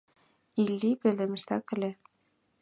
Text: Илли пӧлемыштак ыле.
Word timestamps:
Илли 0.63 0.91
пӧлемыштак 1.01 1.65
ыле. 1.75 1.91